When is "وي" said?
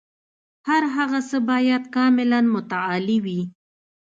3.25-3.41